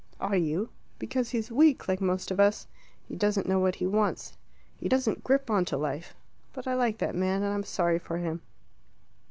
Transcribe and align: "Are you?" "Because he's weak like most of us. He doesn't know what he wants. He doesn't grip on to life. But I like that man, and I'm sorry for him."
"Are 0.19 0.35
you?" 0.35 0.69
"Because 0.97 1.29
he's 1.29 1.51
weak 1.51 1.87
like 1.87 2.01
most 2.01 2.31
of 2.31 2.39
us. 2.39 2.65
He 3.07 3.15
doesn't 3.15 3.47
know 3.47 3.59
what 3.59 3.75
he 3.75 3.85
wants. 3.85 4.35
He 4.79 4.89
doesn't 4.89 5.23
grip 5.23 5.51
on 5.51 5.63
to 5.65 5.77
life. 5.77 6.15
But 6.53 6.65
I 6.65 6.73
like 6.73 6.97
that 6.97 7.13
man, 7.13 7.43
and 7.43 7.53
I'm 7.53 7.61
sorry 7.61 7.99
for 7.99 8.17
him." 8.17 8.41